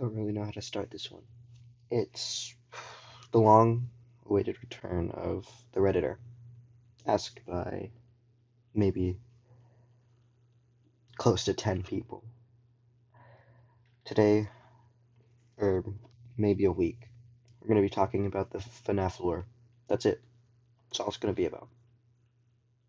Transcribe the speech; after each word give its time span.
don't 0.00 0.14
really 0.14 0.32
know 0.32 0.44
how 0.44 0.50
to 0.50 0.62
start 0.62 0.90
this 0.90 1.10
one. 1.10 1.22
It's 1.90 2.54
the 3.32 3.38
long 3.38 3.90
awaited 4.26 4.56
return 4.62 5.10
of 5.10 5.46
the 5.72 5.80
Redditor, 5.80 6.16
asked 7.06 7.40
by 7.46 7.90
maybe 8.74 9.18
close 11.18 11.44
to 11.44 11.54
10 11.54 11.82
people. 11.82 12.24
Today, 14.06 14.48
or 15.58 15.84
maybe 16.38 16.64
a 16.64 16.72
week, 16.72 17.10
we're 17.60 17.68
going 17.68 17.76
to 17.76 17.86
be 17.86 17.94
talking 17.94 18.24
about 18.24 18.50
the 18.50 18.58
FNAF 18.58 19.20
lore. 19.20 19.44
That's 19.86 20.06
it. 20.06 20.22
That's 20.88 21.00
all 21.00 21.08
it's 21.08 21.18
going 21.18 21.34
to 21.34 21.40
be 21.40 21.46
about. 21.46 21.68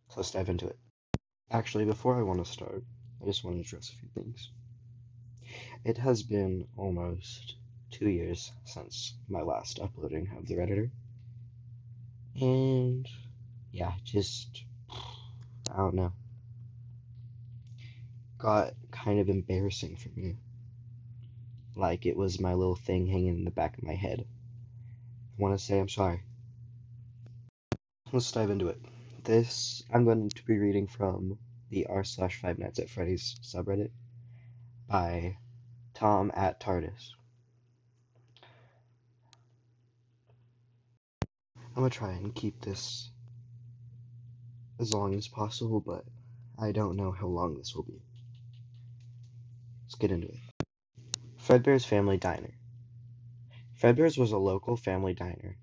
So 0.09 0.15
let's 0.17 0.31
dive 0.31 0.47
into 0.47 0.67
it. 0.67 0.79
Actually, 1.51 1.83
before 1.83 2.17
I 2.17 2.21
want 2.21 2.43
to 2.43 2.49
start, 2.49 2.83
I 3.21 3.25
just 3.25 3.43
want 3.43 3.57
to 3.57 3.61
address 3.61 3.89
a 3.89 3.99
few 3.99 4.09
things. 4.15 4.49
It 5.83 5.97
has 5.97 6.21
been 6.21 6.67
almost 6.77 7.55
two 7.89 8.07
years 8.07 8.51
since 8.65 9.15
my 9.27 9.41
last 9.41 9.79
uploading 9.79 10.29
of 10.37 10.47
the 10.47 10.55
Redditor. 10.55 10.91
And 12.39 13.07
yeah, 13.71 13.93
just 14.03 14.63
I 15.73 15.77
don't 15.77 15.95
know. 15.95 16.13
Got 18.37 18.73
kind 18.91 19.19
of 19.19 19.29
embarrassing 19.29 19.95
for 19.95 20.09
me. 20.09 20.37
Like 21.75 22.05
it 22.05 22.15
was 22.15 22.39
my 22.39 22.53
little 22.53 22.75
thing 22.75 23.07
hanging 23.07 23.39
in 23.39 23.45
the 23.45 23.51
back 23.51 23.77
of 23.77 23.83
my 23.83 23.95
head. 23.95 24.23
I 24.23 25.41
want 25.41 25.57
to 25.57 25.63
say 25.63 25.79
I'm 25.79 25.89
sorry. 25.89 26.21
Let's 28.11 28.31
dive 28.31 28.51
into 28.51 28.67
it. 28.67 28.79
This 29.23 29.81
I'm 29.91 30.05
going 30.05 30.29
to 30.29 30.45
be 30.45 30.59
reading 30.59 30.85
from 30.85 31.39
the 31.69 31.87
r 31.87 32.03
slash 32.03 32.39
Five 32.39 32.59
Nights 32.59 32.77
at 32.79 32.89
Freddy's 32.89 33.39
subreddit 33.41 33.89
by 34.87 35.37
Tom 36.01 36.31
at 36.33 36.59
TARDIS. 36.59 37.11
I'm 41.21 41.75
gonna 41.75 41.91
try 41.91 42.13
and 42.13 42.33
keep 42.33 42.59
this 42.59 43.11
as 44.79 44.95
long 44.95 45.13
as 45.13 45.27
possible, 45.27 45.79
but 45.79 46.03
I 46.57 46.71
don't 46.71 46.97
know 46.97 47.11
how 47.11 47.27
long 47.27 47.55
this 47.55 47.75
will 47.75 47.83
be. 47.83 48.01
Let's 49.83 49.93
get 49.93 50.11
into 50.11 50.29
it. 50.29 50.39
Fredbear's 51.37 51.85
Family 51.85 52.17
Diner. 52.17 52.55
Fredbear's 53.79 54.17
was 54.17 54.31
a 54.31 54.39
local 54.39 54.75
family 54.75 55.13
diner, 55.13 55.59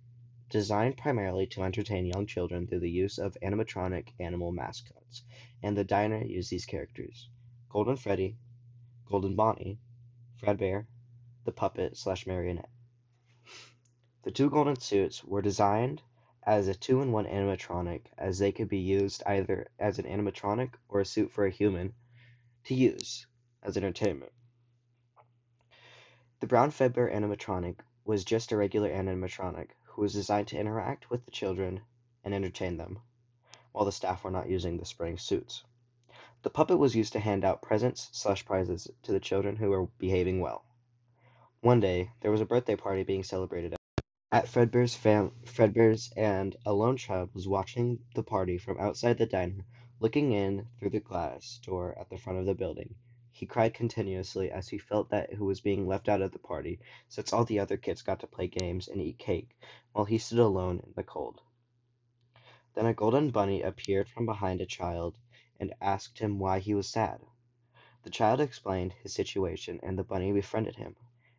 designed 0.50 0.98
primarily 0.98 1.48
to 1.48 1.64
entertain 1.64 2.06
young 2.06 2.26
children 2.26 2.68
through 2.68 2.78
the 2.78 2.88
use 2.88 3.18
of 3.18 3.36
animatronic 3.42 4.10
animal 4.20 4.52
mascots, 4.52 5.24
and 5.64 5.76
the 5.76 5.82
diner 5.82 6.22
used 6.22 6.52
these 6.52 6.64
characters 6.64 7.28
Golden 7.68 7.96
Freddy, 7.96 8.36
Golden 9.04 9.34
Bonnie, 9.34 9.80
Fredbear, 10.38 10.86
the 11.44 11.52
puppet 11.52 11.96
slash 11.96 12.26
marionette. 12.26 12.70
The 14.22 14.30
two 14.30 14.48
golden 14.48 14.76
suits 14.78 15.24
were 15.24 15.42
designed 15.42 16.02
as 16.44 16.68
a 16.68 16.74
two-in-one 16.74 17.26
animatronic 17.26 18.02
as 18.16 18.38
they 18.38 18.52
could 18.52 18.68
be 18.68 18.78
used 18.78 19.22
either 19.26 19.66
as 19.78 19.98
an 19.98 20.04
animatronic 20.06 20.74
or 20.88 21.00
a 21.00 21.04
suit 21.04 21.32
for 21.32 21.44
a 21.44 21.50
human 21.50 21.92
to 22.64 22.74
use 22.74 23.26
as 23.62 23.76
entertainment. 23.76 24.32
The 26.40 26.46
brown 26.46 26.70
Fredbear 26.70 27.12
animatronic 27.12 27.80
was 28.04 28.24
just 28.24 28.52
a 28.52 28.56
regular 28.56 28.90
animatronic 28.90 29.70
who 29.84 30.02
was 30.02 30.12
designed 30.12 30.48
to 30.48 30.58
interact 30.58 31.10
with 31.10 31.24
the 31.24 31.32
children 31.32 31.80
and 32.22 32.32
entertain 32.32 32.76
them, 32.76 33.00
while 33.72 33.84
the 33.84 33.92
staff 33.92 34.22
were 34.22 34.30
not 34.30 34.48
using 34.48 34.78
the 34.78 34.84
spring 34.84 35.18
suits. 35.18 35.64
The 36.48 36.52
puppet 36.52 36.78
was 36.78 36.96
used 36.96 37.12
to 37.12 37.20
hand 37.20 37.44
out 37.44 37.60
presents 37.60 38.08
slash 38.12 38.46
prizes 38.46 38.90
to 39.02 39.12
the 39.12 39.20
children 39.20 39.56
who 39.56 39.68
were 39.68 39.84
behaving 39.98 40.40
well. 40.40 40.64
One 41.60 41.78
day, 41.78 42.12
there 42.22 42.30
was 42.30 42.40
a 42.40 42.46
birthday 42.46 42.74
party 42.74 43.02
being 43.02 43.22
celebrated 43.22 43.76
at 44.32 44.48
Fredbear's, 44.48 44.94
fam- 44.94 45.32
Fredbear's 45.44 46.10
and 46.16 46.56
a 46.64 46.72
lone 46.72 46.96
child 46.96 47.34
was 47.34 47.46
watching 47.46 47.98
the 48.14 48.22
party 48.22 48.56
from 48.56 48.80
outside 48.80 49.18
the 49.18 49.26
diner, 49.26 49.66
looking 50.00 50.32
in 50.32 50.66
through 50.78 50.88
the 50.88 51.00
glass 51.00 51.60
door 51.62 51.94
at 51.98 52.08
the 52.08 52.16
front 52.16 52.38
of 52.38 52.46
the 52.46 52.54
building. 52.54 52.94
He 53.30 53.44
cried 53.44 53.74
continuously 53.74 54.50
as 54.50 54.68
he 54.70 54.78
felt 54.78 55.10
that 55.10 55.28
he 55.30 55.36
was 55.36 55.60
being 55.60 55.86
left 55.86 56.08
out 56.08 56.22
of 56.22 56.32
the 56.32 56.38
party, 56.38 56.80
since 57.10 57.30
all 57.30 57.44
the 57.44 57.58
other 57.58 57.76
kids 57.76 58.00
got 58.00 58.20
to 58.20 58.26
play 58.26 58.48
games 58.48 58.88
and 58.88 59.02
eat 59.02 59.18
cake, 59.18 59.50
while 59.92 60.06
he 60.06 60.16
stood 60.16 60.38
alone 60.38 60.80
in 60.82 60.94
the 60.96 61.02
cold. 61.02 61.42
Then 62.74 62.86
a 62.86 62.94
golden 62.94 63.32
bunny 63.32 63.60
appeared 63.60 64.08
from 64.08 64.24
behind 64.24 64.62
a 64.62 64.66
child 64.66 65.18
and 65.60 65.74
asked 65.80 66.18
him 66.18 66.38
why 66.38 66.58
he 66.58 66.74
was 66.74 66.88
sad. 66.88 67.20
The 68.04 68.10
child 68.10 68.40
explained 68.40 68.92
his 68.92 69.12
situation 69.12 69.80
and 69.82 69.98
the 69.98 70.04
bunny 70.04 70.32
befriended 70.32 70.76
him, 70.76 70.96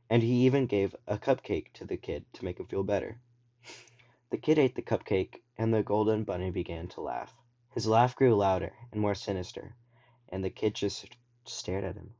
and 0.09 0.21
he 0.21 0.45
even 0.45 0.65
gave 0.65 0.95
a 1.07 1.17
cupcake 1.17 1.71
to 1.73 1.85
the 1.85 1.97
kid 1.97 2.25
to 2.33 2.43
make 2.45 2.59
him 2.59 2.67
feel 2.67 2.83
better. 2.83 3.21
The 4.29 4.37
kid 4.37 4.59
ate 4.59 4.75
the 4.75 4.81
cupcake 4.81 5.41
and 5.57 5.73
the 5.73 5.83
golden 5.83 6.23
bunny 6.23 6.51
began 6.51 6.87
to 6.89 7.01
laugh. 7.01 7.33
His 7.73 7.87
laugh 7.87 8.15
grew 8.15 8.35
louder 8.35 8.73
and 8.91 9.01
more 9.01 9.15
sinister, 9.15 9.75
and 10.29 10.43
the 10.43 10.49
kid 10.49 10.75
just 10.75 11.07
stared 11.45 11.83
at 11.83 11.95
him, 11.95 12.13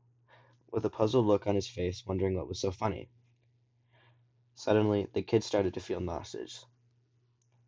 with 0.72 0.84
a 0.84 0.90
puzzled 0.90 1.26
look 1.26 1.46
on 1.46 1.54
his 1.54 1.68
face, 1.68 2.06
wondering 2.06 2.36
what 2.36 2.48
was 2.48 2.60
so 2.60 2.70
funny. 2.70 3.08
Suddenly, 4.54 5.08
the 5.12 5.22
kid 5.22 5.44
started 5.44 5.74
to 5.74 5.80
feel 5.80 6.00
nauseous. 6.00 6.64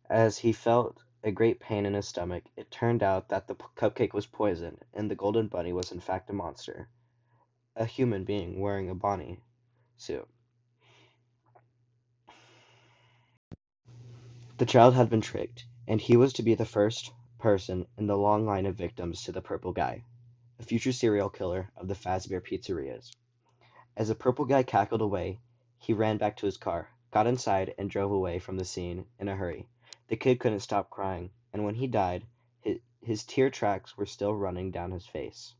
As 0.09 0.37
he 0.37 0.51
felt 0.51 1.01
a 1.25 1.31
great 1.31 1.59
pain 1.59 1.85
in 1.85 1.93
his 1.93 2.07
stomach, 2.07 2.43
it 2.57 2.69
turned 2.69 3.01
out 3.01 3.29
that 3.29 3.47
the 3.47 3.55
cupcake 3.55 4.13
was 4.13 4.25
poisoned, 4.25 4.83
and 4.93 5.09
the 5.09 5.15
golden 5.15 5.47
bunny 5.47 5.71
was 5.71 5.91
in 5.91 5.99
fact 6.01 6.29
a 6.29 6.33
monster. 6.33 6.89
A 7.77 7.85
human 7.85 8.25
being 8.25 8.59
wearing 8.59 8.89
a 8.89 8.95
bunny 8.95 9.39
suit. 9.95 10.27
The 14.57 14.65
child 14.65 14.93
had 14.95 15.09
been 15.09 15.21
tricked, 15.21 15.65
and 15.87 16.01
he 16.01 16.17
was 16.17 16.33
to 16.33 16.43
be 16.43 16.55
the 16.55 16.65
first 16.65 17.13
person 17.39 17.87
in 17.97 18.07
the 18.07 18.17
long 18.17 18.45
line 18.45 18.65
of 18.65 18.75
victims 18.75 19.23
to 19.23 19.31
the 19.31 19.41
purple 19.41 19.71
guy, 19.71 20.03
a 20.59 20.63
future 20.63 20.91
serial 20.91 21.29
killer 21.29 21.69
of 21.77 21.87
the 21.87 21.95
Fazbear 21.95 22.41
pizzerias. 22.41 23.11
As 23.95 24.09
the 24.09 24.15
purple 24.15 24.45
guy 24.45 24.63
cackled 24.63 25.01
away, 25.01 25.39
he 25.79 25.93
ran 25.93 26.17
back 26.17 26.37
to 26.37 26.45
his 26.45 26.57
car, 26.57 26.89
got 27.11 27.27
inside, 27.27 27.75
and 27.77 27.89
drove 27.89 28.11
away 28.11 28.39
from 28.39 28.57
the 28.57 28.65
scene 28.65 29.05
in 29.19 29.29
a 29.29 29.35
hurry. 29.35 29.67
The 30.13 30.17
kid 30.17 30.39
couldn't 30.39 30.59
stop 30.59 30.91
crying, 30.91 31.31
and 31.53 31.65
when 31.65 31.73
he 31.73 31.87
died, 31.87 32.27
his, 32.61 32.77
his 33.01 33.23
tear 33.23 33.49
tracks 33.49 33.97
were 33.97 34.05
still 34.05 34.31
running 34.31 34.69
down 34.69 34.91
his 34.91 35.07
face. 35.07 35.55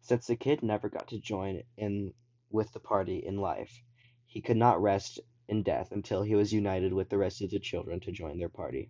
Since 0.00 0.26
the 0.26 0.34
kid 0.34 0.62
never 0.62 0.88
got 0.88 1.08
to 1.08 1.18
join 1.18 1.62
in 1.76 2.14
with 2.48 2.72
the 2.72 2.80
party 2.80 3.18
in 3.18 3.36
life, 3.36 3.82
he 4.24 4.40
could 4.40 4.56
not 4.56 4.80
rest 4.80 5.20
in 5.46 5.62
death 5.62 5.92
until 5.92 6.22
he 6.22 6.34
was 6.34 6.54
united 6.54 6.94
with 6.94 7.10
the 7.10 7.18
rest 7.18 7.42
of 7.42 7.50
the 7.50 7.58
children 7.58 8.00
to 8.00 8.12
join 8.12 8.38
their 8.38 8.48
party. 8.48 8.88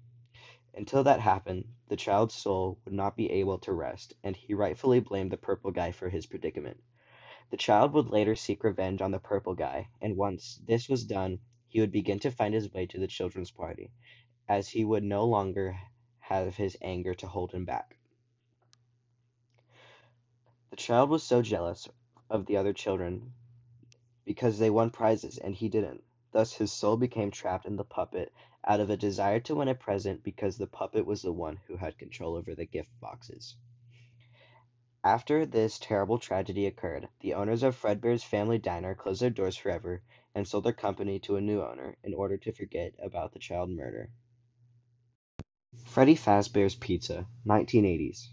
Until 0.73 1.03
that 1.03 1.19
happened, 1.19 1.65
the 1.89 1.97
child's 1.97 2.35
soul 2.37 2.79
would 2.85 2.95
not 2.95 3.17
be 3.17 3.29
able 3.29 3.59
to 3.59 3.73
rest, 3.73 4.15
and 4.23 4.37
he 4.37 4.55
rightfully 4.55 5.01
blamed 5.01 5.33
the 5.33 5.37
purple 5.37 5.73
guy 5.73 5.91
for 5.91 6.09
his 6.11 6.27
predicament. 6.27 6.81
The 7.51 7.57
child 7.57 7.93
would 7.95 8.11
later 8.11 8.37
seek 8.37 8.63
revenge 8.63 9.03
on 9.03 9.11
the 9.11 9.19
purple 9.19 9.57
guy, 9.57 9.89
and 10.01 10.17
once 10.17 10.61
this 10.65 10.89
was 10.89 11.05
done, 11.05 11.41
he 11.67 11.81
would 11.81 11.91
begin 11.91 12.21
to 12.21 12.31
find 12.31 12.55
his 12.55 12.73
way 12.73 12.87
to 12.87 13.01
the 13.01 13.09
children's 13.09 13.51
party, 13.51 13.91
as 14.49 14.69
he 14.69 14.85
would 14.85 15.03
no 15.03 15.25
longer 15.25 15.79
have 16.21 16.57
his 16.57 16.77
anger 16.81 17.15
to 17.15 17.27
hold 17.27 17.53
him 17.53 17.65
back. 17.65 17.97
The 20.71 20.77
child 20.77 21.11
was 21.11 21.23
so 21.23 21.43
jealous 21.43 21.89
of 22.31 22.47
the 22.47 22.57
other 22.57 22.73
children 22.73 23.33
because 24.25 24.59
they 24.59 24.71
won 24.71 24.91
prizes 24.91 25.39
and 25.39 25.55
he 25.55 25.69
didn't. 25.69 26.03
Thus 26.33 26.53
his 26.53 26.73
soul 26.73 26.97
became 26.97 27.31
trapped 27.31 27.67
in 27.67 27.77
the 27.77 27.85
puppet 27.85 28.33
out 28.65 28.81
of 28.81 28.91
a 28.91 28.97
desire 28.97 29.41
to 29.41 29.55
win 29.55 29.69
a 29.69 29.75
present 29.75 30.23
because 30.23 30.59
the 30.59 30.67
puppet 30.67 31.07
was 31.07 31.23
the 31.23 31.33
one 31.33 31.59
who 31.67 31.77
had 31.77 31.99
control 31.99 32.35
over 32.35 32.55
the 32.55 32.67
gift 32.67 32.91
boxes. 33.01 33.57
After 35.03 35.47
this 35.47 35.79
terrible 35.79 36.19
tragedy 36.19 36.67
occurred, 36.67 37.09
the 37.21 37.35
owners 37.35 37.63
of 37.63 37.77
Fredbear's 37.77 38.25
Family 38.25 38.59
Diner 38.59 38.95
closed 38.95 39.23
their 39.23 39.31
doors 39.31 39.57
forever 39.57 40.03
and 40.35 40.47
sold 40.47 40.65
their 40.65 40.73
company 40.73 41.21
to 41.21 41.37
a 41.37 41.41
new 41.41 41.63
owner 41.63 41.97
in 42.03 42.13
order 42.13 42.37
to 42.39 42.53
forget 42.53 42.93
about 43.01 43.33
the 43.33 43.39
child 43.39 43.71
murder. 43.71 44.11
Freddy 45.97 46.15
Fazbear's 46.15 46.75
Pizza, 46.75 47.27
1980s. 47.47 48.29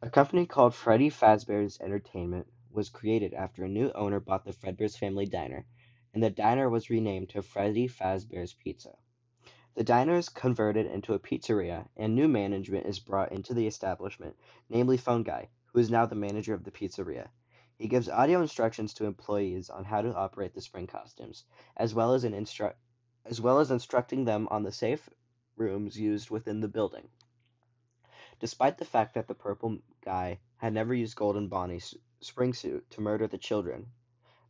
A 0.00 0.08
company 0.08 0.46
called 0.46 0.74
Freddy 0.74 1.10
Fazbear's 1.10 1.78
Entertainment 1.82 2.46
was 2.70 2.88
created 2.88 3.34
after 3.34 3.62
a 3.62 3.68
new 3.68 3.92
owner 3.92 4.20
bought 4.20 4.46
the 4.46 4.54
Fredbear's 4.54 4.96
Family 4.96 5.26
Diner, 5.26 5.66
and 6.14 6.22
the 6.22 6.30
diner 6.30 6.70
was 6.70 6.88
renamed 6.88 7.28
to 7.28 7.42
Freddy 7.42 7.88
Fazbear's 7.88 8.54
Pizza. 8.54 8.96
The 9.74 9.84
diner 9.84 10.16
is 10.16 10.30
converted 10.30 10.86
into 10.86 11.12
a 11.12 11.18
pizzeria, 11.18 11.90
and 11.94 12.14
new 12.14 12.26
management 12.26 12.86
is 12.86 13.00
brought 13.00 13.32
into 13.32 13.52
the 13.52 13.66
establishment, 13.66 14.34
namely 14.70 14.96
Phone 14.96 15.24
Guy, 15.24 15.50
who 15.66 15.80
is 15.80 15.90
now 15.90 16.06
the 16.06 16.14
manager 16.14 16.54
of 16.54 16.64
the 16.64 16.70
pizzeria. 16.70 17.28
He 17.76 17.86
gives 17.86 18.08
audio 18.08 18.40
instructions 18.40 18.94
to 18.94 19.04
employees 19.04 19.68
on 19.68 19.84
how 19.84 20.00
to 20.00 20.16
operate 20.16 20.54
the 20.54 20.62
spring 20.62 20.86
costumes, 20.86 21.44
as 21.76 21.94
well 21.94 22.14
as, 22.14 22.24
instru- 22.24 22.72
as, 23.26 23.42
well 23.42 23.58
as 23.58 23.70
instructing 23.70 24.24
them 24.24 24.48
on 24.50 24.62
the 24.62 24.72
safe 24.72 25.10
rooms 25.58 25.98
used 25.98 26.30
within 26.30 26.60
the 26.60 26.68
building. 26.68 27.08
Despite 28.40 28.78
the 28.78 28.84
fact 28.84 29.14
that 29.14 29.26
the 29.28 29.34
purple 29.34 29.78
guy 30.04 30.38
had 30.56 30.72
never 30.72 30.94
used 30.94 31.16
Golden 31.16 31.48
Bonnie's 31.48 31.94
spring 32.20 32.54
suit 32.54 32.88
to 32.90 33.00
murder 33.00 33.26
the 33.26 33.38
children, 33.38 33.92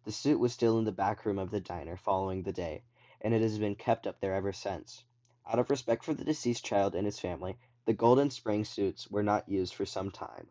The 0.04 0.12
suit 0.12 0.38
was 0.38 0.54
still 0.54 0.78
in 0.78 0.84
the 0.84 0.92
back 0.92 1.26
room 1.26 1.38
of 1.38 1.50
the 1.50 1.60
diner 1.60 1.96
following 1.96 2.42
the 2.42 2.52
day, 2.52 2.82
and 3.20 3.34
it 3.34 3.42
has 3.42 3.58
been 3.58 3.74
kept 3.74 4.06
up 4.06 4.20
there 4.20 4.34
ever 4.34 4.52
since. 4.54 5.04
Out 5.46 5.58
of 5.58 5.70
respect 5.70 6.02
for 6.02 6.14
the 6.14 6.24
deceased 6.24 6.64
child 6.64 6.94
and 6.94 7.04
his 7.04 7.18
family, 7.18 7.58
the 7.84 7.92
Golden 7.92 8.30
Spring 8.30 8.64
suits 8.64 9.10
were 9.10 9.22
not 9.22 9.48
used 9.48 9.74
for 9.74 9.84
some 9.84 10.10
time. 10.10 10.48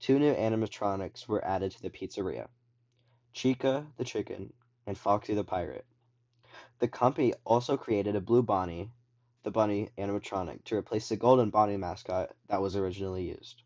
Two 0.00 0.18
new 0.18 0.34
animatronics 0.34 1.26
were 1.26 1.44
added 1.44 1.72
to 1.72 1.82
the 1.82 1.90
pizzeria 1.90 2.48
Chica 3.32 3.86
the 3.96 4.04
chicken 4.04 4.52
and 4.86 4.98
Foxy 4.98 5.34
the 5.34 5.44
pirate. 5.44 5.86
The 6.78 6.88
company 6.88 7.34
also 7.44 7.76
created 7.76 8.16
a 8.16 8.20
Blue 8.20 8.42
Bonnie, 8.42 8.90
the 9.42 9.50
bunny 9.50 9.88
animatronic, 9.96 10.64
to 10.64 10.76
replace 10.76 11.08
the 11.08 11.16
Golden 11.16 11.50
bunny 11.50 11.76
mascot 11.76 12.34
that 12.48 12.60
was 12.60 12.76
originally 12.76 13.28
used. 13.28 13.62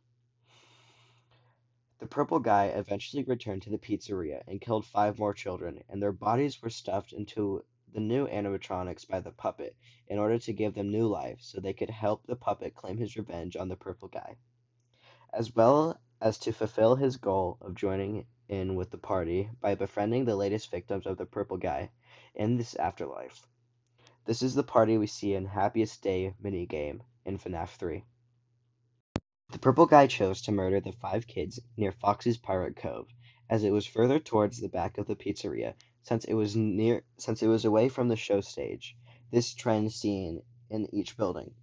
The 1.98 2.08
purple 2.08 2.40
guy 2.40 2.66
eventually 2.66 3.22
returned 3.22 3.62
to 3.62 3.70
the 3.70 3.78
pizzeria 3.78 4.42
and 4.48 4.60
killed 4.60 4.84
five 4.84 5.18
more 5.18 5.32
children, 5.32 5.84
and 5.88 6.02
their 6.02 6.12
bodies 6.12 6.60
were 6.60 6.68
stuffed 6.68 7.12
into 7.12 7.64
the 7.92 8.00
new 8.00 8.26
animatronics 8.26 9.06
by 9.06 9.20
the 9.20 9.30
puppet 9.30 9.76
in 10.08 10.18
order 10.18 10.38
to 10.38 10.52
give 10.52 10.74
them 10.74 10.90
new 10.90 11.06
life 11.06 11.38
so 11.40 11.60
they 11.60 11.72
could 11.72 11.90
help 11.90 12.26
the 12.26 12.34
puppet 12.34 12.74
claim 12.74 12.96
his 12.96 13.16
revenge 13.16 13.56
on 13.56 13.68
the 13.68 13.76
purple 13.76 14.08
guy, 14.08 14.36
as 15.32 15.54
well 15.54 16.00
as 16.20 16.38
to 16.38 16.52
fulfill 16.52 16.96
his 16.96 17.16
goal 17.18 17.58
of 17.60 17.74
joining 17.74 18.26
in 18.48 18.74
with 18.74 18.90
the 18.90 18.98
party 18.98 19.48
by 19.60 19.74
befriending 19.74 20.24
the 20.24 20.36
latest 20.36 20.70
victims 20.70 21.06
of 21.06 21.16
the 21.18 21.26
purple 21.26 21.56
guy 21.56 21.90
in 22.34 22.56
this 22.56 22.74
afterlife. 22.76 23.46
This 24.24 24.40
is 24.40 24.54
the 24.54 24.62
party 24.62 24.98
we 24.98 25.08
see 25.08 25.34
in 25.34 25.46
Happiest 25.46 26.00
Day 26.00 26.32
minigame 26.40 27.00
in 27.24 27.38
FNAF 27.38 27.70
3. 27.70 28.04
The 29.50 29.58
purple 29.58 29.86
guy 29.86 30.06
chose 30.06 30.42
to 30.42 30.52
murder 30.52 30.80
the 30.80 30.92
five 30.92 31.26
kids 31.26 31.58
near 31.76 31.90
Foxy's 31.90 32.38
Pirate 32.38 32.76
Cove, 32.76 33.08
as 33.50 33.64
it 33.64 33.72
was 33.72 33.84
further 33.84 34.20
towards 34.20 34.60
the 34.60 34.68
back 34.68 34.96
of 34.96 35.08
the 35.08 35.16
pizzeria 35.16 35.74
since 36.02 36.24
it 36.24 36.34
was 36.34 36.54
near 36.54 37.02
since 37.18 37.42
it 37.42 37.48
was 37.48 37.64
away 37.64 37.88
from 37.88 38.06
the 38.06 38.14
show 38.14 38.40
stage. 38.40 38.96
This 39.32 39.54
trend 39.54 39.92
seen 39.92 40.40
in 40.70 40.86
each 40.94 41.16
building. 41.16 41.56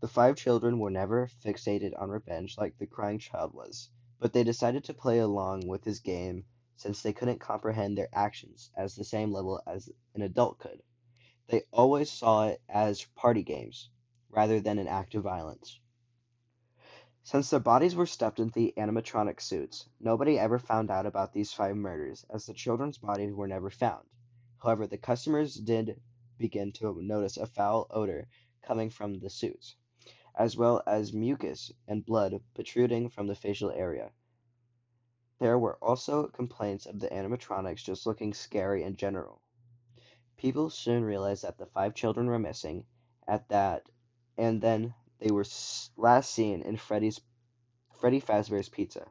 The 0.00 0.08
five 0.08 0.36
children 0.36 0.78
were 0.78 0.90
never 0.90 1.26
fixated 1.44 1.92
on 2.00 2.08
revenge 2.08 2.56
like 2.56 2.78
the 2.78 2.86
crying 2.86 3.18
child 3.18 3.52
was, 3.52 3.90
but 4.18 4.32
they 4.32 4.42
decided 4.42 4.84
to 4.84 4.94
play 4.94 5.18
along 5.18 5.66
with 5.66 5.84
his 5.84 6.00
game 6.00 6.46
since 6.76 7.02
they 7.02 7.12
couldn't 7.12 7.40
comprehend 7.40 7.98
their 7.98 8.08
actions 8.10 8.70
as 8.74 8.94
the 8.94 9.04
same 9.04 9.32
level 9.32 9.60
as 9.66 9.90
an 10.14 10.22
adult 10.22 10.58
could. 10.58 10.82
They 11.48 11.62
always 11.72 12.10
saw 12.10 12.48
it 12.48 12.62
as 12.68 13.04
party 13.14 13.42
games 13.42 13.90
rather 14.30 14.60
than 14.60 14.78
an 14.78 14.88
act 14.88 15.14
of 15.14 15.22
violence. 15.22 15.78
Since 17.22 17.50
their 17.50 17.60
bodies 17.60 17.94
were 17.94 18.06
stuffed 18.06 18.40
into 18.40 18.52
the 18.52 18.74
animatronic 18.76 19.40
suits, 19.40 19.88
nobody 20.00 20.38
ever 20.38 20.58
found 20.58 20.90
out 20.90 21.06
about 21.06 21.32
these 21.32 21.52
five 21.52 21.76
murders, 21.76 22.24
as 22.30 22.46
the 22.46 22.54
children's 22.54 22.98
bodies 22.98 23.32
were 23.32 23.48
never 23.48 23.70
found. 23.70 24.06
However, 24.62 24.86
the 24.86 24.98
customers 24.98 25.54
did 25.54 26.00
begin 26.38 26.72
to 26.72 27.00
notice 27.00 27.36
a 27.36 27.46
foul 27.46 27.86
odor 27.90 28.28
coming 28.62 28.90
from 28.90 29.18
the 29.20 29.30
suits, 29.30 29.76
as 30.34 30.56
well 30.56 30.82
as 30.86 31.12
mucus 31.12 31.70
and 31.86 32.04
blood 32.04 32.42
protruding 32.54 33.08
from 33.08 33.26
the 33.26 33.34
facial 33.34 33.70
area. 33.70 34.10
There 35.38 35.58
were 35.58 35.78
also 35.82 36.28
complaints 36.28 36.86
of 36.86 37.00
the 37.00 37.08
animatronics 37.08 37.84
just 37.84 38.06
looking 38.06 38.34
scary 38.34 38.82
in 38.82 38.96
general. 38.96 39.40
People 40.36 40.70
soon 40.70 41.04
realized 41.04 41.44
that 41.44 41.58
the 41.58 41.66
five 41.66 41.94
children 41.94 42.26
were 42.26 42.38
missing, 42.38 42.84
at 43.26 43.48
that, 43.48 43.88
and 44.36 44.60
then 44.60 44.94
they 45.18 45.30
were 45.30 45.44
last 45.96 46.30
seen 46.30 46.62
in 46.62 46.76
Freddy's 46.76 47.20
Freddy 48.00 48.20
Fazbear's 48.20 48.68
Pizza. 48.68 49.06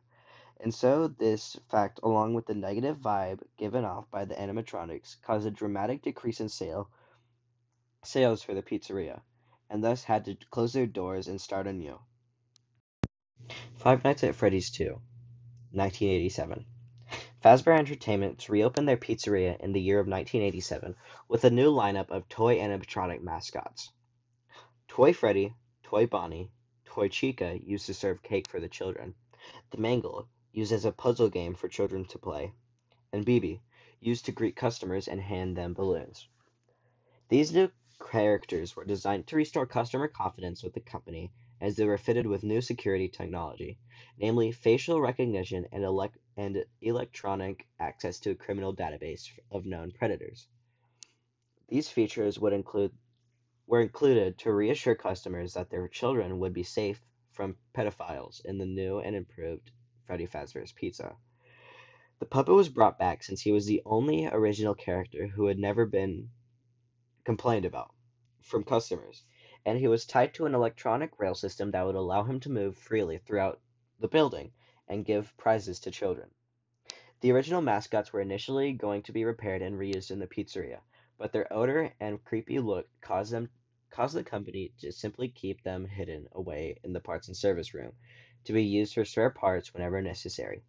And 0.60 0.74
so 0.74 1.08
this 1.08 1.58
fact, 1.70 2.00
along 2.04 2.36
with 2.36 2.46
the 2.46 2.54
negative 2.54 2.98
vibe 2.98 3.42
given 3.58 3.84
off 3.84 4.10
by 4.12 4.26
the 4.26 4.36
animatronics, 4.36 5.22
caused 5.22 5.48
a 5.48 5.52
dramatic 5.52 6.04
decrease 6.04 6.40
in 6.40 6.50
sale 6.50 6.90
sales 8.04 8.44
for 8.44 8.54
the 8.54 8.62
pizzeria, 8.62 9.22
and 9.70 9.84
thus 9.84 10.04
had 10.04 10.26
to 10.26 10.36
close 10.52 10.74
their 10.74 10.86
doors 10.86 11.28
and 11.28 11.42
start 11.42 11.68
anew. 11.68 12.00
Five 13.76 14.04
Nights 14.04 14.24
at 14.24 14.36
Freddy's 14.36 14.70
2, 14.72 14.86
1987. 15.72 16.66
Fazbear 17.44 17.78
Entertainment 17.78 18.48
reopened 18.48 18.88
their 18.88 18.96
pizzeria 18.96 19.60
in 19.60 19.74
the 19.74 19.82
year 19.82 20.00
of 20.00 20.08
1987 20.08 20.96
with 21.28 21.44
a 21.44 21.50
new 21.50 21.70
lineup 21.74 22.10
of 22.10 22.30
toy 22.30 22.58
animatronic 22.58 23.22
mascots. 23.22 23.92
Toy 24.88 25.12
Freddy, 25.12 25.54
Toy 25.84 26.06
Bonnie, 26.06 26.50
Toy 26.86 27.10
Chica 27.10 27.60
used 27.62 27.88
to 27.88 27.94
serve 27.94 28.24
cake 28.24 28.48
for 28.48 28.62
the 28.62 28.70
children, 28.70 29.14
the 29.72 29.78
Mangle 29.78 30.30
used 30.54 30.72
as 30.72 30.86
a 30.86 30.94
puzzle 30.94 31.28
game 31.28 31.54
for 31.54 31.68
children 31.68 32.06
to 32.06 32.18
play, 32.18 32.54
and 33.12 33.26
BB 33.26 33.60
used 34.00 34.24
to 34.28 34.32
greet 34.32 34.56
customers 34.56 35.10
and 35.10 35.20
hand 35.20 35.58
them 35.58 35.74
balloons. 35.74 36.30
These 37.28 37.52
new 37.52 37.70
characters 38.00 38.74
were 38.74 38.86
designed 38.86 39.28
to 39.28 39.36
restore 39.36 39.66
customer 39.66 40.08
confidence 40.08 40.64
with 40.64 40.76
the 40.76 40.80
company 40.80 41.34
as 41.60 41.76
they 41.76 41.84
were 41.84 41.98
fitted 41.98 42.26
with 42.26 42.44
new 42.44 42.62
security 42.62 43.10
technology, 43.10 43.80
namely 44.18 44.54
facial 44.54 45.02
recognition 45.02 45.68
and, 45.74 45.84
elect- 45.84 46.20
and 46.38 46.66
electronic 46.82 47.68
access 47.80 48.20
to 48.20 48.32
a 48.32 48.36
criminal 48.36 48.76
database 48.76 49.30
of 49.52 49.66
known 49.66 49.92
predators. 49.92 50.48
These 51.70 51.90
features 51.90 52.40
would 52.40 52.54
include 52.54 52.92
were 53.66 53.82
included 53.82 54.38
to 54.40 54.52
reassure 54.54 54.96
customers 54.96 55.54
that 55.54 55.70
their 55.70 55.88
children 55.88 56.40
would 56.40 56.54
be 56.54 56.64
safe 56.64 57.02
from 57.32 57.56
pedophiles 57.74 58.44
in 58.46 58.58
the 58.58 58.66
new 58.66 59.00
and 59.00 59.16
improved 59.16 59.72
Freddy 60.06 60.28
Fazbear's 60.28 60.74
Pizza. 60.74 61.16
The 62.20 62.26
puppet 62.26 62.54
was 62.54 62.70
brought 62.70 63.00
back 63.00 63.24
since 63.24 63.42
he 63.42 63.52
was 63.52 63.66
the 63.66 63.82
only 63.86 64.28
original 64.28 64.76
character 64.76 65.28
who 65.28 65.46
had 65.46 65.58
never 65.58 65.86
been 65.86 66.30
complained 67.24 67.66
about 67.66 67.94
from 68.42 68.64
customers, 68.64 69.24
and 69.66 69.80
he 69.80 69.88
was 69.88 70.06
tied 70.06 70.34
to 70.34 70.46
an 70.46 70.56
electronic 70.56 71.20
rail 71.20 71.36
system 71.36 71.72
that 71.72 71.86
would 71.86 71.96
allow 71.96 72.24
him 72.24 72.40
to 72.42 72.52
move 72.52 72.78
freely 72.78 73.18
throughout 73.18 73.62
the 74.00 74.08
building 74.08 74.52
and 74.88 75.06
give 75.06 75.36
prizes 75.38 75.80
to 75.80 75.92
children. 75.92 76.30
The 77.22 77.32
original 77.32 77.62
mascots 77.62 78.12
were 78.12 78.22
initially 78.22 78.74
going 78.74 79.04
to 79.04 79.14
be 79.14 79.24
repaired 79.24 79.62
and 79.62 79.80
reused 79.80 80.12
in 80.12 80.20
the 80.20 80.28
pizzeria, 80.28 80.82
but 81.18 81.32
their 81.32 81.52
odor 81.54 81.94
and 82.00 82.24
creepy 82.24 82.60
look 82.60 82.88
caused 83.02 83.32
them 83.32 83.50
caused 83.90 84.16
the 84.16 84.24
company 84.24 84.74
to 84.80 84.92
simply 84.92 85.30
keep 85.30 85.64
them 85.64 85.86
hidden 85.86 86.28
away 86.32 86.80
in 86.84 86.94
the 86.94 87.00
parts 87.00 87.28
and 87.28 87.38
service 87.38 87.74
room 87.74 87.94
to 88.44 88.52
be 88.52 88.64
used 88.64 88.94
for 88.94 89.06
spare 89.06 89.30
parts 89.30 89.74
whenever 89.74 90.02
necessary. 90.02 90.64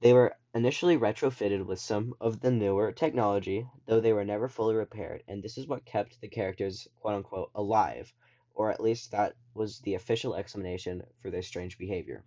They 0.00 0.12
were 0.12 0.36
initially 0.54 0.96
retrofitted 0.96 1.64
with 1.64 1.80
some 1.80 2.14
of 2.20 2.40
the 2.40 2.50
newer 2.50 2.92
technology, 2.92 3.66
though 3.86 4.00
they 4.00 4.12
were 4.12 4.24
never 4.24 4.48
fully 4.48 4.74
repaired, 4.74 5.24
and 5.26 5.42
this 5.42 5.56
is 5.56 5.66
what 5.66 5.84
kept 5.84 6.20
the 6.20 6.28
characters 6.28 6.86
quote 6.96 7.14
unquote 7.14 7.50
alive, 7.54 8.12
or 8.54 8.70
at 8.70 8.80
least 8.80 9.12
that 9.12 9.34
was 9.54 9.80
the 9.80 9.94
official 9.94 10.34
explanation 10.34 11.04
for 11.22 11.30
their 11.30 11.42
strange 11.42 11.78
behavior. 11.78 12.24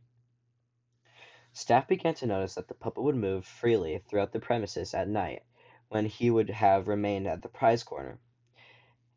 Staff 1.53 1.87
began 1.87 2.13
to 2.15 2.25
notice 2.25 2.55
that 2.55 2.67
the 2.69 2.73
puppet 2.73 3.03
would 3.03 3.15
move 3.15 3.45
freely 3.45 3.97
throughout 3.97 4.31
the 4.31 4.39
premises 4.39 4.93
at 4.93 5.07
night, 5.07 5.43
when 5.89 6.05
he 6.05 6.31
would 6.31 6.49
have 6.49 6.87
remained 6.87 7.27
at 7.27 7.41
the 7.41 7.49
prize 7.49 7.83
corner. 7.83 8.19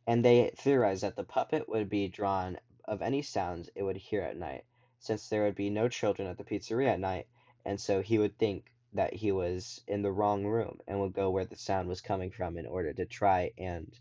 And 0.07 0.25
they 0.25 0.51
theorized 0.57 1.05
that 1.05 1.15
the 1.15 1.25
puppet 1.25 1.69
would 1.69 1.89
be 1.89 2.09
drawn 2.09 2.59
of 2.85 3.03
any 3.03 3.23
sounds 3.23 3.71
it 3.77 3.85
would 3.85 3.97
hear 3.97 4.23
at 4.23 4.37
night, 4.37 4.65
since 4.99 5.29
there 5.29 5.45
would 5.45 5.55
be 5.55 5.71
no 5.71 5.89
children 5.89 6.27
at 6.29 6.37
the 6.37 6.45
pizzeria 6.45 6.91
at 6.95 7.01
night, 7.01 7.29
and 7.65 7.81
so 7.81 8.03
he 8.03 8.19
would 8.19 8.37
think 8.37 8.73
that 8.93 9.15
he 9.15 9.31
was 9.31 9.81
in 9.87 10.03
the 10.03 10.13
wrong 10.13 10.45
room 10.45 10.81
and 10.89 11.01
would 11.01 11.13
go 11.13 11.31
where 11.31 11.45
the 11.45 11.57
sound 11.57 11.89
was 11.89 12.01
coming 12.01 12.31
from 12.31 12.59
in 12.59 12.67
order 12.67 12.93
to 12.93 13.07
try 13.07 13.53
and 13.57 13.97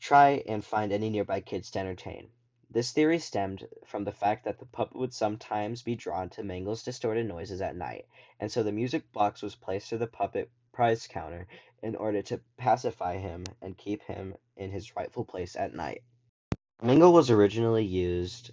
try 0.00 0.42
and 0.48 0.64
find 0.64 0.92
any 0.92 1.10
nearby 1.10 1.40
kids 1.40 1.70
to 1.70 1.78
entertain. 1.78 2.30
This 2.70 2.92
theory 2.92 3.18
stemmed 3.18 3.68
from 3.84 4.04
the 4.04 4.12
fact 4.12 4.44
that 4.46 4.58
the 4.58 4.64
puppet 4.64 4.96
would 4.96 5.12
sometimes 5.12 5.82
be 5.82 5.94
drawn 5.94 6.30
to 6.30 6.42
Mangle's 6.42 6.82
distorted 6.82 7.26
noises 7.26 7.60
at 7.60 7.76
night, 7.76 8.06
and 8.40 8.50
so 8.50 8.62
the 8.62 8.72
music 8.72 9.12
box 9.12 9.42
was 9.42 9.54
placed 9.54 9.90
to 9.90 9.98
the 9.98 10.06
puppet 10.06 10.50
prize 10.72 11.06
counter 11.06 11.46
in 11.82 11.94
order 11.94 12.22
to 12.22 12.40
pacify 12.56 13.18
him 13.18 13.44
and 13.60 13.76
keep 13.76 14.02
him 14.04 14.34
in 14.56 14.70
his 14.70 14.96
rightful 14.96 15.26
place 15.26 15.56
at 15.56 15.74
night. 15.74 16.02
Mangle 16.82 17.12
was 17.12 17.30
originally 17.30 17.84
used 17.84 18.50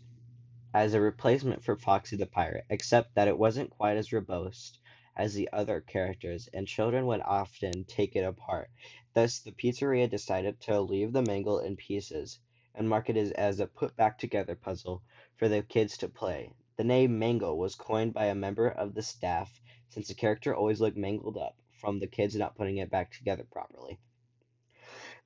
as 0.74 0.94
a 0.94 1.00
replacement 1.00 1.64
for 1.64 1.78
Foxy 1.78 2.18
the 2.18 2.26
Pirate, 2.26 2.66
except 2.70 3.16
that 3.16 3.30
it 3.30 3.38
wasn't 3.38 3.70
quite 3.70 3.96
as 3.96 4.12
robust 4.12 4.78
as 5.16 5.34
the 5.34 5.50
other 5.54 5.80
characters, 5.80 6.50
and 6.54 6.68
children 6.68 7.06
would 7.06 7.22
often 7.22 7.86
take 7.86 8.16
it 8.18 8.26
apart. 8.26 8.70
Thus, 9.14 9.40
the 9.40 9.52
pizzeria 9.54 10.10
decided 10.10 10.60
to 10.62 10.82
leave 10.82 11.14
the 11.14 11.22
Mangle 11.22 11.60
in 11.60 11.78
pieces 11.78 12.40
and 12.76 12.88
market 12.88 13.18
it 13.18 13.32
as 13.34 13.60
a 13.60 13.68
put 13.68 13.96
back 13.96 14.18
together 14.18 14.56
puzzle 14.56 15.02
for 15.36 15.48
the 15.48 15.62
kids 15.62 15.98
to 15.98 16.08
play. 16.10 16.52
The 16.78 16.84
name 16.84 17.20
Mangle 17.20 17.58
was 17.58 17.76
coined 17.76 18.14
by 18.14 18.26
a 18.26 18.36
member 18.36 18.68
of 18.68 18.94
the 18.94 19.04
staff 19.04 19.62
since 19.90 20.08
the 20.08 20.16
character 20.16 20.56
always 20.56 20.80
looked 20.80 20.98
mangled 20.98 21.38
up 21.38 21.58
from 21.80 22.00
the 22.00 22.08
kids 22.08 22.36
not 22.36 22.56
putting 22.56 22.78
it 22.78 22.90
back 22.90 23.12
together 23.12 23.44
properly. 23.44 24.00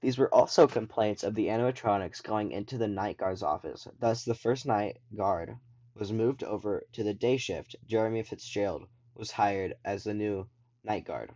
These 0.01 0.17
were 0.17 0.33
also 0.33 0.67
complaints 0.67 1.23
of 1.23 1.35
the 1.35 1.47
animatronics 1.47 2.21
going 2.21 2.51
into 2.51 2.77
the 2.77 2.87
night 2.87 3.17
guard's 3.17 3.43
office. 3.43 3.87
Thus, 3.99 4.25
the 4.25 4.35
first 4.35 4.65
night 4.65 4.97
guard 5.15 5.57
was 5.95 6.11
moved 6.11 6.43
over 6.43 6.85
to 6.93 7.03
the 7.03 7.13
day 7.13 7.37
shift. 7.37 7.75
Jeremy 7.85 8.23
Fitzgerald 8.23 8.87
was 9.13 9.31
hired 9.31 9.75
as 9.85 10.03
the 10.03 10.13
new 10.13 10.49
night 10.83 11.05
guard. 11.05 11.31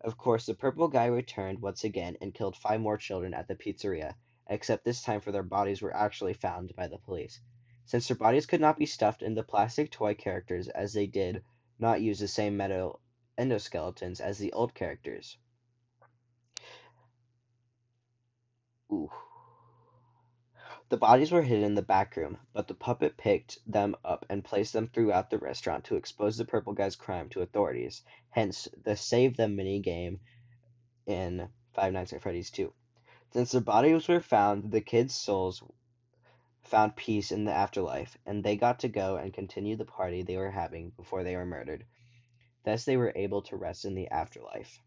Of 0.00 0.18
course, 0.18 0.46
the 0.46 0.54
purple 0.54 0.88
guy 0.88 1.06
returned 1.06 1.62
once 1.62 1.84
again 1.84 2.16
and 2.20 2.34
killed 2.34 2.56
five 2.56 2.80
more 2.80 2.98
children 2.98 3.32
at 3.32 3.48
the 3.48 3.54
pizzeria, 3.54 4.14
except 4.48 4.84
this 4.84 5.02
time 5.02 5.20
for 5.20 5.32
their 5.32 5.42
bodies 5.42 5.82
were 5.82 5.94
actually 5.94 6.34
found 6.34 6.74
by 6.76 6.86
the 6.86 6.98
police. 6.98 7.40
Since 7.84 8.08
their 8.08 8.16
bodies 8.16 8.46
could 8.46 8.60
not 8.60 8.78
be 8.78 8.86
stuffed 8.86 9.22
into 9.22 9.42
plastic 9.42 9.90
toy 9.90 10.14
characters 10.14 10.68
as 10.68 10.92
they 10.92 11.06
did 11.06 11.42
not 11.78 12.00
use 12.00 12.18
the 12.18 12.28
same 12.28 12.56
metal 12.56 13.00
endoskeletons 13.38 14.20
as 14.20 14.38
the 14.38 14.52
old 14.52 14.74
characters. 14.74 15.36
Ooh. 18.90 19.10
The 20.88 20.96
bodies 20.96 21.32
were 21.32 21.42
hidden 21.42 21.64
in 21.64 21.74
the 21.74 21.82
back 21.82 22.16
room, 22.16 22.38
but 22.52 22.68
the 22.68 22.74
puppet 22.74 23.16
picked 23.16 23.58
them 23.66 23.96
up 24.04 24.24
and 24.30 24.44
placed 24.44 24.72
them 24.72 24.86
throughout 24.86 25.30
the 25.30 25.38
restaurant 25.38 25.84
to 25.86 25.96
expose 25.96 26.36
the 26.36 26.44
purple 26.44 26.72
guy's 26.72 26.94
crime 26.94 27.28
to 27.30 27.40
authorities. 27.42 28.02
Hence, 28.30 28.68
the 28.84 28.96
Save 28.96 29.36
Them 29.36 29.56
mini 29.56 29.80
game 29.80 30.20
in 31.06 31.48
Five 31.74 31.92
Nights 31.92 32.12
at 32.12 32.22
Freddy's 32.22 32.50
2. 32.50 32.72
Since 33.32 33.52
their 33.52 33.60
bodies 33.60 34.08
were 34.08 34.20
found, 34.20 34.70
the 34.70 34.80
kids' 34.80 35.14
souls 35.14 35.62
found 36.62 36.96
peace 36.96 37.30
in 37.32 37.44
the 37.44 37.52
afterlife, 37.52 38.16
and 38.26 38.42
they 38.42 38.56
got 38.56 38.80
to 38.80 38.88
go 38.88 39.16
and 39.16 39.32
continue 39.32 39.76
the 39.76 39.84
party 39.84 40.22
they 40.22 40.36
were 40.36 40.50
having 40.50 40.90
before 40.90 41.22
they 41.24 41.36
were 41.36 41.46
murdered. 41.46 41.84
Thus, 42.64 42.84
they 42.84 42.96
were 42.96 43.12
able 43.16 43.42
to 43.42 43.56
rest 43.56 43.84
in 43.84 43.94
the 43.94 44.08
afterlife. 44.08 44.80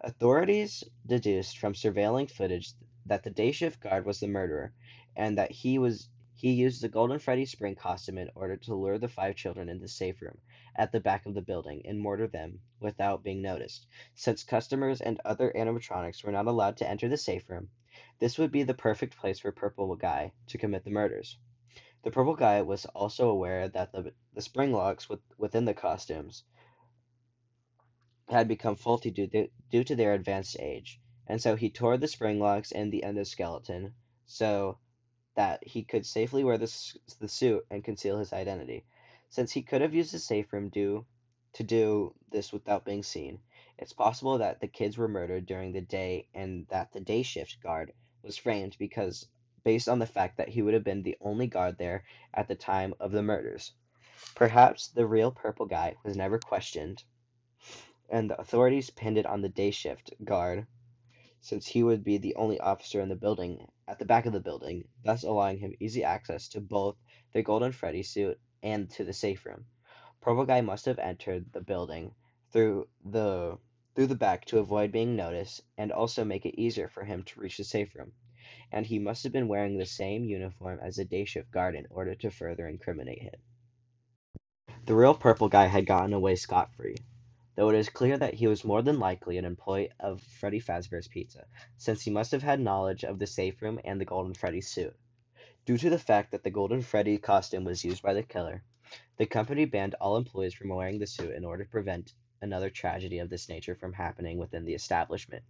Authorities 0.00 0.84
deduced 1.06 1.58
from 1.58 1.74
surveilling 1.74 2.30
footage 2.30 2.72
that 3.06 3.22
the 3.22 3.30
day 3.30 3.52
shift 3.52 3.80
guard 3.80 4.06
was 4.06 4.20
the 4.20 4.28
murderer, 4.28 4.72
and 5.16 5.38
that 5.38 5.50
he 5.50 5.78
was 5.78 6.08
he 6.34 6.52
used 6.52 6.82
the 6.82 6.88
Golden 6.88 7.18
Freddy 7.18 7.44
spring 7.44 7.74
costume 7.74 8.16
in 8.18 8.30
order 8.34 8.56
to 8.56 8.74
lure 8.74 8.98
the 8.98 9.08
five 9.08 9.36
children 9.36 9.68
in 9.68 9.80
the 9.80 9.88
safe 9.88 10.22
room 10.22 10.38
at 10.76 10.92
the 10.92 11.00
back 11.00 11.26
of 11.26 11.34
the 11.34 11.42
building 11.42 11.82
and 11.84 11.98
mortar 11.98 12.26
them 12.26 12.60
without 12.80 13.22
being 13.22 13.42
noticed. 13.42 13.86
Since 14.14 14.44
customers 14.44 15.00
and 15.00 15.20
other 15.24 15.52
animatronics 15.54 16.22
were 16.24 16.32
not 16.32 16.46
allowed 16.46 16.76
to 16.78 16.88
enter 16.88 17.08
the 17.08 17.16
safe 17.16 17.48
room, 17.48 17.70
this 18.18 18.38
would 18.38 18.52
be 18.52 18.62
the 18.62 18.74
perfect 18.74 19.16
place 19.16 19.40
for 19.40 19.52
Purple 19.52 19.96
Guy 19.96 20.32
to 20.48 20.58
commit 20.58 20.84
the 20.84 20.90
murders. 20.90 21.38
The 22.02 22.10
Purple 22.10 22.34
Guy 22.34 22.62
was 22.62 22.86
also 22.86 23.28
aware 23.28 23.68
that 23.68 23.92
the, 23.92 24.12
the 24.32 24.40
spring 24.40 24.72
locks 24.72 25.08
with, 25.08 25.20
within 25.36 25.64
the 25.64 25.74
costumes 25.74 26.44
had 28.28 28.48
become 28.48 28.76
faulty 28.76 29.10
due, 29.10 29.26
to, 29.26 29.48
due 29.70 29.84
to 29.84 29.96
their 29.96 30.14
advanced 30.14 30.56
age, 30.58 31.00
and 31.26 31.42
so 31.42 31.56
he 31.56 31.70
tore 31.70 31.98
the 31.98 32.08
spring 32.08 32.38
locks 32.38 32.72
and 32.72 32.92
the 32.92 33.02
endoskeleton 33.04 33.92
so 34.24 34.78
that 35.34 35.66
he 35.66 35.82
could 35.82 36.06
safely 36.06 36.44
wear 36.44 36.58
the, 36.58 36.94
the 37.18 37.28
suit 37.28 37.66
and 37.70 37.84
conceal 37.84 38.18
his 38.18 38.32
identity. 38.32 38.84
Since 39.32 39.52
he 39.52 39.62
could 39.62 39.80
have 39.80 39.94
used 39.94 40.12
the 40.12 40.18
safe 40.18 40.52
room 40.52 40.70
due, 40.70 41.06
to 41.52 41.62
do 41.62 42.16
this 42.30 42.52
without 42.52 42.84
being 42.84 43.04
seen, 43.04 43.40
it's 43.78 43.92
possible 43.92 44.38
that 44.38 44.60
the 44.60 44.66
kids 44.66 44.98
were 44.98 45.06
murdered 45.06 45.46
during 45.46 45.72
the 45.72 45.80
day 45.80 46.26
and 46.34 46.66
that 46.68 46.92
the 46.92 47.00
day 47.00 47.22
shift 47.22 47.60
guard 47.62 47.92
was 48.22 48.36
framed 48.36 48.76
because 48.76 49.28
based 49.62 49.88
on 49.88 50.00
the 50.00 50.06
fact 50.06 50.36
that 50.36 50.48
he 50.48 50.62
would 50.62 50.74
have 50.74 50.82
been 50.82 51.04
the 51.04 51.16
only 51.20 51.46
guard 51.46 51.78
there 51.78 52.04
at 52.34 52.48
the 52.48 52.56
time 52.56 52.92
of 52.98 53.12
the 53.12 53.22
murders. 53.22 53.72
Perhaps 54.34 54.88
the 54.88 55.06
real 55.06 55.30
purple 55.30 55.66
guy 55.66 55.94
was 56.04 56.16
never 56.16 56.40
questioned 56.40 57.04
and 58.08 58.28
the 58.28 58.40
authorities 58.40 58.90
pinned 58.90 59.16
it 59.16 59.26
on 59.26 59.42
the 59.42 59.48
day 59.48 59.70
shift 59.70 60.12
guard 60.24 60.66
since 61.40 61.68
he 61.68 61.84
would 61.84 62.02
be 62.02 62.18
the 62.18 62.34
only 62.34 62.58
officer 62.58 63.00
in 63.00 63.08
the 63.08 63.14
building 63.14 63.64
at 63.86 64.00
the 64.00 64.04
back 64.04 64.26
of 64.26 64.32
the 64.32 64.40
building, 64.40 64.88
thus 65.04 65.22
allowing 65.22 65.58
him 65.58 65.72
easy 65.78 66.02
access 66.02 66.48
to 66.48 66.60
both 66.60 66.96
the 67.32 67.42
Golden 67.44 67.70
Freddy 67.70 68.02
suit 68.02 68.40
and 68.62 68.90
to 68.90 69.04
the 69.04 69.12
safe 69.12 69.44
room. 69.46 69.66
Purple 70.20 70.44
Guy 70.44 70.60
must 70.60 70.84
have 70.84 70.98
entered 70.98 71.52
the 71.52 71.60
building 71.60 72.14
through 72.52 72.88
the 73.04 73.58
through 73.94 74.06
the 74.06 74.14
back 74.14 74.44
to 74.44 74.58
avoid 74.58 74.92
being 74.92 75.16
noticed 75.16 75.62
and 75.76 75.90
also 75.90 76.24
make 76.24 76.46
it 76.46 76.60
easier 76.60 76.88
for 76.88 77.04
him 77.04 77.22
to 77.24 77.40
reach 77.40 77.56
the 77.56 77.64
safe 77.64 77.94
room. 77.94 78.12
And 78.70 78.86
he 78.86 78.98
must 78.98 79.24
have 79.24 79.32
been 79.32 79.48
wearing 79.48 79.76
the 79.76 79.86
same 79.86 80.24
uniform 80.24 80.78
as 80.80 80.96
the 80.96 81.04
day 81.04 81.24
shift 81.24 81.50
guard 81.50 81.74
in 81.74 81.86
order 81.90 82.14
to 82.14 82.30
further 82.30 82.68
incriminate 82.68 83.22
him. 83.22 83.34
The 84.86 84.94
real 84.94 85.14
purple 85.14 85.48
guy 85.48 85.66
had 85.66 85.86
gotten 85.86 86.12
away 86.12 86.36
scot 86.36 86.74
free, 86.74 86.96
though 87.54 87.68
it 87.68 87.76
is 87.76 87.88
clear 87.88 88.16
that 88.18 88.34
he 88.34 88.46
was 88.46 88.64
more 88.64 88.82
than 88.82 88.98
likely 88.98 89.38
an 89.38 89.44
employee 89.44 89.90
of 89.98 90.22
Freddy 90.22 90.60
Fazbear's 90.60 91.08
Pizza, 91.08 91.46
since 91.76 92.02
he 92.02 92.10
must 92.10 92.32
have 92.32 92.42
had 92.42 92.60
knowledge 92.60 93.04
of 93.04 93.18
the 93.18 93.26
safe 93.26 93.60
room 93.62 93.80
and 93.84 94.00
the 94.00 94.04
Golden 94.04 94.34
Freddy 94.34 94.60
suit. 94.60 94.96
Due 95.70 95.78
to 95.78 95.90
the 95.90 96.00
fact 96.00 96.32
that 96.32 96.42
the 96.42 96.50
Golden 96.50 96.82
Freddy 96.82 97.16
costume 97.16 97.62
was 97.62 97.84
used 97.84 98.02
by 98.02 98.12
the 98.12 98.24
killer, 98.24 98.64
the 99.18 99.24
company 99.24 99.64
banned 99.66 99.94
all 100.00 100.16
employees 100.16 100.52
from 100.52 100.70
wearing 100.70 100.98
the 100.98 101.06
suit 101.06 101.32
in 101.32 101.44
order 101.44 101.62
to 101.62 101.70
prevent 101.70 102.12
another 102.42 102.68
tragedy 102.68 103.20
of 103.20 103.30
this 103.30 103.48
nature 103.48 103.76
from 103.76 103.92
happening 103.92 104.36
within 104.36 104.64
the 104.64 104.74
establishment. 104.74 105.44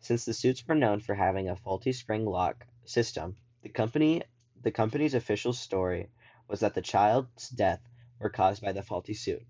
Since 0.00 0.24
the 0.24 0.34
suits 0.34 0.66
were 0.66 0.74
known 0.74 0.98
for 0.98 1.14
having 1.14 1.48
a 1.48 1.54
faulty 1.54 1.92
spring 1.92 2.26
lock 2.26 2.66
system, 2.84 3.36
the 3.62 3.68
company 3.68 4.24
the 4.60 4.72
company's 4.72 5.14
official 5.14 5.52
story 5.52 6.08
was 6.48 6.58
that 6.58 6.74
the 6.74 6.82
child's 6.82 7.48
death 7.48 7.88
were 8.18 8.28
caused 8.28 8.62
by 8.62 8.72
the 8.72 8.82
faulty 8.82 9.14
suit. 9.14 9.46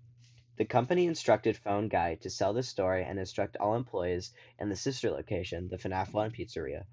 The 0.55 0.65
company 0.65 1.07
instructed 1.07 1.57
Phone 1.57 1.87
Guy 1.87 2.13
to 2.21 2.29
sell 2.29 2.53
the 2.53 2.61
story 2.61 3.03
and 3.03 3.17
instruct 3.17 3.57
all 3.57 3.75
employees 3.75 4.33
in 4.59 4.69
the 4.69 4.75
sister 4.75 5.09
location, 5.09 5.67
the 5.67 5.79
FNAF 5.79 6.13
1 6.13 6.29
pizzeria, 6.29 6.85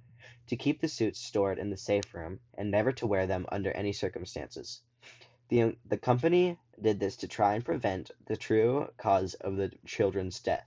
to 0.49 0.57
keep 0.57 0.81
the 0.81 0.88
suits 0.88 1.21
stored 1.21 1.59
in 1.59 1.71
the 1.71 1.76
safe 1.76 2.14
room 2.14 2.40
and 2.55 2.71
never 2.71 2.93
to 2.93 3.07
wear 3.07 3.26
them 3.26 3.47
under 3.50 3.71
any 3.71 3.93
circumstances. 3.93 4.83
The, 5.49 5.62
um, 5.62 5.76
the 5.87 5.97
company 5.97 6.59
did 6.81 7.00
this 7.00 7.17
to 7.19 7.28
try 7.28 7.55
and 7.55 7.64
prevent 7.64 8.11
the 8.26 8.37
true 8.37 8.88
cause 8.97 9.35
of 9.35 9.57
the 9.57 9.73
children's 9.87 10.40
death 10.40 10.67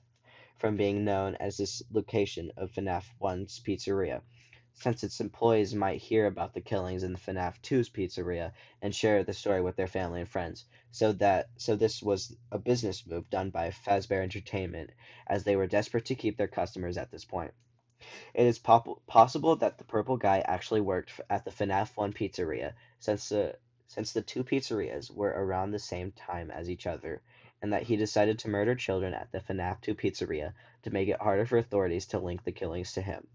from 0.58 0.78
being 0.78 1.04
known 1.04 1.36
as 1.36 1.58
this 1.58 1.84
location 1.92 2.52
of 2.58 2.72
FNAF 2.72 3.06
1's 3.22 3.60
pizzeria 3.60 4.22
since 4.74 5.04
its 5.04 5.20
employees 5.20 5.76
might 5.76 6.02
hear 6.02 6.26
about 6.26 6.54
the 6.54 6.62
killings 6.62 7.04
in 7.04 7.12
the 7.12 7.20
FNAF 7.20 7.60
2's 7.62 7.90
pizzeria 7.90 8.54
and 8.82 8.96
share 8.96 9.24
the 9.24 9.34
story 9.34 9.62
with 9.62 9.76
their 9.76 9.88
family 9.88 10.22
and 10.22 10.30
friends. 10.30 10.66
So 10.92 11.12
that 11.14 11.50
so 11.58 11.76
this 11.76 12.02
was 12.02 12.36
a 12.52 12.58
business 12.58 13.06
move 13.06 13.30
done 13.30 13.50
by 13.50 13.72
Fazbear 13.72 14.24
Entertainment 14.24 14.92
as 15.28 15.44
they 15.44 15.56
were 15.56 15.68
desperate 15.68 16.06
to 16.06 16.16
keep 16.16 16.38
their 16.38 16.48
customers 16.48 16.98
at 16.98 17.12
this 17.12 17.26
point. 17.26 17.54
It 18.34 18.46
is 18.46 18.58
pop- 18.58 19.06
possible 19.06 19.56
that 19.58 19.78
the 19.78 19.84
purple 19.84 20.18
guy 20.18 20.40
actually 20.40 20.82
worked 20.82 21.12
at 21.30 21.46
the 21.46 21.52
FNAF 21.52 21.96
1 21.96 22.14
pizzeria 22.14 22.74
since 23.00 23.30
the 23.30 23.56
since 23.88 24.14
the 24.14 24.22
two 24.22 24.44
pizzerias 24.44 25.12
were 25.12 25.30
around 25.30 25.72
the 25.72 25.78
same 25.80 26.12
time 26.12 26.50
as 26.50 26.70
each 26.70 26.88
other 26.88 27.22
and 27.62 27.74
that 27.74 27.84
he 27.84 27.96
decided 27.96 28.40
to 28.40 28.50
murder 28.50 28.74
children 28.74 29.14
at 29.14 29.32
the 29.32 29.40
FNAF 29.40 29.82
2 29.82 29.96
pizzeria 29.96 30.54
to 30.84 30.90
make 30.90 31.10
it 31.10 31.22
harder 31.22 31.46
for 31.46 31.58
authorities 31.58 32.08
to 32.08 32.20
link 32.20 32.44
the 32.44 32.52
killings 32.52 32.94
to 32.94 33.02
him. 33.02 33.28